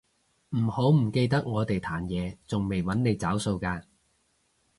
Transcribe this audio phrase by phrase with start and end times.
[0.57, 3.83] 唔好唔記得我哋壇野仲未搵你找數㗎